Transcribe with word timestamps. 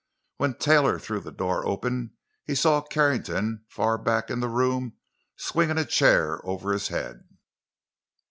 When 0.37 0.55
Taylor 0.55 0.97
threw 0.97 1.19
the 1.19 1.31
door 1.31 1.63
open 1.63 2.15
he 2.43 2.55
saw 2.55 2.81
Carrington, 2.81 3.63
far 3.69 3.99
back 3.99 4.31
in 4.31 4.39
the 4.39 4.49
room, 4.49 4.97
swinging 5.37 5.77
a 5.77 5.85
chair 5.85 6.43
over 6.43 6.73
his 6.73 6.87
head. 6.87 7.25